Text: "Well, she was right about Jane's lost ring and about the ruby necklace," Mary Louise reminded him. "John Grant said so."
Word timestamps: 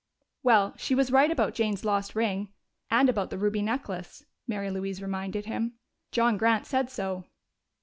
"Well, 0.41 0.73
she 0.77 0.95
was 0.95 1.11
right 1.11 1.29
about 1.29 1.53
Jane's 1.53 1.85
lost 1.85 2.15
ring 2.15 2.51
and 2.89 3.07
about 3.07 3.29
the 3.29 3.37
ruby 3.37 3.61
necklace," 3.61 4.25
Mary 4.47 4.71
Louise 4.71 4.99
reminded 4.99 5.45
him. 5.45 5.75
"John 6.11 6.37
Grant 6.37 6.65
said 6.65 6.89
so." 6.89 7.25